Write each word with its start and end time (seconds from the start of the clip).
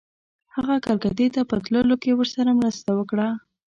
هغه 0.55 0.75
کلکتې 0.85 1.27
ته 1.35 1.41
په 1.49 1.55
تللو 1.65 1.95
کې 2.03 2.11
ورسره 2.19 2.51
مرسته 2.59 2.89
وکړه. 2.95 3.27